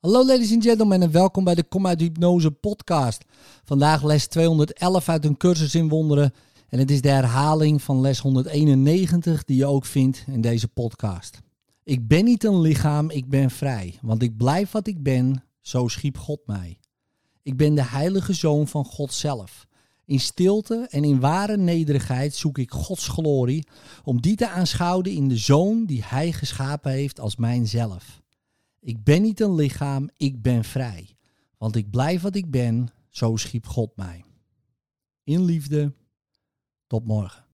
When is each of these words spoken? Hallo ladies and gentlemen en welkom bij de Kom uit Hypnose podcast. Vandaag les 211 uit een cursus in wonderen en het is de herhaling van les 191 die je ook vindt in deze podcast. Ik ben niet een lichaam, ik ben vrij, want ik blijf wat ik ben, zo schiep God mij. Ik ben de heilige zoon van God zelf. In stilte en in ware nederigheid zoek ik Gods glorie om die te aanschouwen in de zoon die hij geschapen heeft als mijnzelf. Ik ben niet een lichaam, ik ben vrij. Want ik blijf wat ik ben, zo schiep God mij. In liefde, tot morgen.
Hallo 0.00 0.26
ladies 0.26 0.52
and 0.52 0.62
gentlemen 0.62 1.02
en 1.02 1.10
welkom 1.10 1.44
bij 1.44 1.54
de 1.54 1.62
Kom 1.62 1.86
uit 1.86 2.00
Hypnose 2.00 2.50
podcast. 2.50 3.24
Vandaag 3.64 4.02
les 4.02 4.26
211 4.26 5.08
uit 5.08 5.24
een 5.24 5.36
cursus 5.36 5.74
in 5.74 5.88
wonderen 5.88 6.32
en 6.68 6.78
het 6.78 6.90
is 6.90 7.00
de 7.00 7.08
herhaling 7.08 7.82
van 7.82 8.00
les 8.00 8.18
191 8.18 9.44
die 9.44 9.56
je 9.56 9.66
ook 9.66 9.84
vindt 9.84 10.24
in 10.26 10.40
deze 10.40 10.68
podcast. 10.68 11.38
Ik 11.84 12.08
ben 12.08 12.24
niet 12.24 12.44
een 12.44 12.60
lichaam, 12.60 13.10
ik 13.10 13.28
ben 13.28 13.50
vrij, 13.50 13.98
want 14.02 14.22
ik 14.22 14.36
blijf 14.36 14.70
wat 14.70 14.86
ik 14.86 15.02
ben, 15.02 15.44
zo 15.60 15.88
schiep 15.88 16.18
God 16.18 16.40
mij. 16.46 16.78
Ik 17.42 17.56
ben 17.56 17.74
de 17.74 17.84
heilige 17.84 18.32
zoon 18.32 18.68
van 18.68 18.84
God 18.84 19.12
zelf. 19.12 19.66
In 20.04 20.20
stilte 20.20 20.86
en 20.90 21.04
in 21.04 21.20
ware 21.20 21.56
nederigheid 21.56 22.34
zoek 22.34 22.58
ik 22.58 22.70
Gods 22.70 23.08
glorie 23.08 23.66
om 24.04 24.20
die 24.20 24.36
te 24.36 24.48
aanschouwen 24.48 25.10
in 25.10 25.28
de 25.28 25.36
zoon 25.36 25.84
die 25.84 26.02
hij 26.04 26.32
geschapen 26.32 26.92
heeft 26.92 27.20
als 27.20 27.36
mijnzelf. 27.36 28.20
Ik 28.80 29.04
ben 29.04 29.22
niet 29.22 29.40
een 29.40 29.54
lichaam, 29.54 30.10
ik 30.16 30.42
ben 30.42 30.64
vrij. 30.64 31.16
Want 31.58 31.76
ik 31.76 31.90
blijf 31.90 32.22
wat 32.22 32.34
ik 32.34 32.50
ben, 32.50 32.88
zo 33.08 33.36
schiep 33.36 33.66
God 33.66 33.96
mij. 33.96 34.24
In 35.24 35.44
liefde, 35.44 35.94
tot 36.86 37.06
morgen. 37.06 37.48